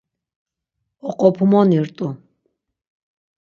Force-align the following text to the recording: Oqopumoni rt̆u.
Oqopumoni 1.09 1.77
rt̆u. 1.87 2.07